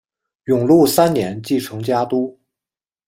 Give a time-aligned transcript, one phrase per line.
[0.45, 2.39] 永禄三年继承家督。